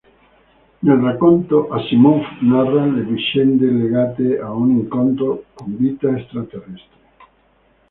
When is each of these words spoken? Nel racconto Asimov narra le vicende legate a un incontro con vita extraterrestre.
Nel 0.87 0.97
racconto 1.07 1.59
Asimov 1.79 2.21
narra 2.51 2.87
le 2.87 3.03
vicende 3.03 3.67
legate 3.67 4.39
a 4.39 4.49
un 4.51 4.71
incontro 4.71 5.43
con 5.53 5.77
vita 5.77 6.09
extraterrestre. 6.17 6.97